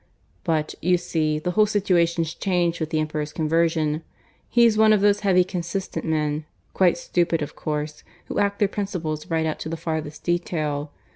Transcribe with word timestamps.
But, 0.43 0.73
you 0.81 0.97
see, 0.97 1.37
the 1.37 1.51
whole 1.51 1.67
situation's 1.67 2.33
changed 2.33 2.79
with 2.79 2.89
the 2.89 2.99
Emperor's 2.99 3.31
conversion. 3.31 4.01
He's 4.49 4.75
one 4.75 4.93
of 4.93 5.01
those 5.01 5.19
heavy, 5.19 5.43
consistent 5.43 6.05
men 6.05 6.45
quite 6.73 6.97
stupid, 6.97 7.43
of 7.43 7.55
course 7.55 8.03
who 8.25 8.39
act 8.39 8.57
their 8.57 8.67
principles 8.67 9.29
right 9.29 9.45
out 9.45 9.59
to 9.59 9.69
the 9.69 9.77
farthest 9.77 10.23
detail. 10.23 10.91